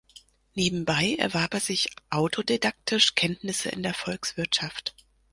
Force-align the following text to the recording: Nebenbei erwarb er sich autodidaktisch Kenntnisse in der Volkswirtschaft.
Nebenbei 0.55 1.13
erwarb 1.19 1.53
er 1.53 1.59
sich 1.59 1.91
autodidaktisch 2.09 3.13
Kenntnisse 3.13 3.69
in 3.69 3.83
der 3.83 3.93
Volkswirtschaft. 3.93 4.95